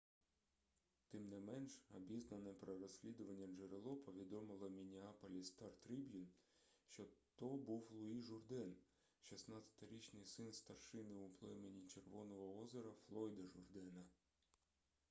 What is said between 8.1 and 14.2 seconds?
журден 16-річний син старшини у племені червоного озера флойда журдена